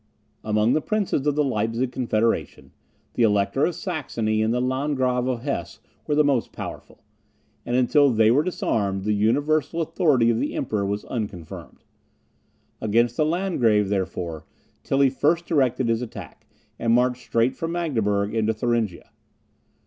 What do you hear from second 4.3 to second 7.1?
and the Landgrave of Hesse were the most powerful;